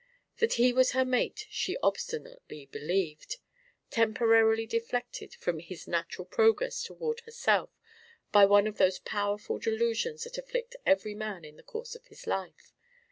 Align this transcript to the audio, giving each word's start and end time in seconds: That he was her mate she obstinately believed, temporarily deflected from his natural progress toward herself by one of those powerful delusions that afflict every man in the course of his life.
That 0.37 0.53
he 0.53 0.73
was 0.73 0.93
her 0.93 1.05
mate 1.05 1.45
she 1.51 1.77
obstinately 1.83 2.65
believed, 2.65 3.37
temporarily 3.91 4.65
deflected 4.65 5.35
from 5.35 5.59
his 5.59 5.87
natural 5.87 6.25
progress 6.25 6.81
toward 6.81 7.19
herself 7.19 7.69
by 8.31 8.45
one 8.47 8.65
of 8.65 8.79
those 8.79 8.97
powerful 8.97 9.59
delusions 9.59 10.23
that 10.23 10.39
afflict 10.39 10.75
every 10.87 11.13
man 11.13 11.45
in 11.45 11.55
the 11.55 11.61
course 11.61 11.93
of 11.93 12.07
his 12.07 12.25
life. 12.25 12.73